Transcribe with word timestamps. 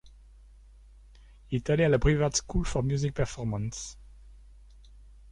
Il 1.51 1.57
est 1.57 1.69
allé 1.69 1.83
à 1.83 1.87
la 1.89 1.99
Brevard 1.99 2.31
School 2.35 2.65
for 2.65 2.81
Music 2.81 3.13
Performance. 3.13 3.99